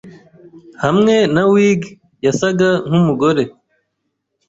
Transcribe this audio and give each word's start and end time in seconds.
Hamwe 0.83 1.15
na 1.33 1.43
wig, 1.51 1.81
yasaga 2.25 2.69
nkumugore. 2.87 3.43